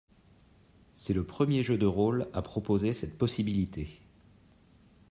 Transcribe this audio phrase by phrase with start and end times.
[0.95, 4.01] C'est le premier jeu de rôle à proposer cette possibilité.